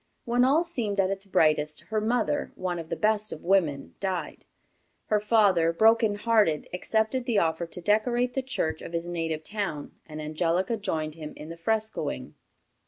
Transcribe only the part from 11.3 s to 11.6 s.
in the